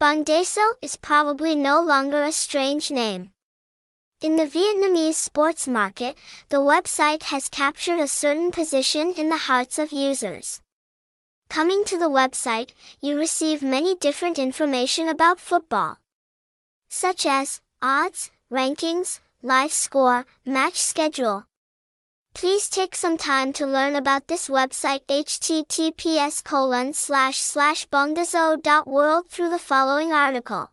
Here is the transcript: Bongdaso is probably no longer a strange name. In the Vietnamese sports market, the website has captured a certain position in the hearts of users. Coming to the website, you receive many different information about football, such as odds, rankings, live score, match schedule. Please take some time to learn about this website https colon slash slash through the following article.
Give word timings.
Bongdaso 0.00 0.76
is 0.80 0.96
probably 0.96 1.54
no 1.54 1.82
longer 1.82 2.22
a 2.22 2.32
strange 2.32 2.90
name. 2.90 3.32
In 4.22 4.36
the 4.36 4.46
Vietnamese 4.46 5.12
sports 5.12 5.68
market, 5.68 6.16
the 6.48 6.56
website 6.56 7.24
has 7.24 7.50
captured 7.50 7.98
a 7.98 8.08
certain 8.08 8.50
position 8.50 9.12
in 9.12 9.28
the 9.28 9.36
hearts 9.36 9.78
of 9.78 9.92
users. 9.92 10.62
Coming 11.50 11.84
to 11.84 11.98
the 11.98 12.08
website, 12.08 12.70
you 13.02 13.18
receive 13.18 13.62
many 13.62 13.94
different 13.94 14.38
information 14.38 15.06
about 15.06 15.38
football, 15.38 15.98
such 16.88 17.26
as 17.26 17.60
odds, 17.82 18.30
rankings, 18.50 19.20
live 19.42 19.70
score, 19.70 20.24
match 20.46 20.80
schedule. 20.80 21.44
Please 22.32 22.68
take 22.68 22.94
some 22.94 23.16
time 23.16 23.52
to 23.52 23.66
learn 23.66 23.96
about 23.96 24.28
this 24.28 24.48
website 24.48 25.04
https 25.06 26.42
colon 26.42 26.92
slash 26.94 27.38
slash 27.38 27.86
through 29.28 29.50
the 29.50 29.58
following 29.58 30.12
article. 30.12 30.70